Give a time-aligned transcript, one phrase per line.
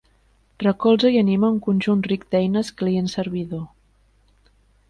[0.63, 3.65] Recolza i anima un conjunt ric d'eines client-servidor.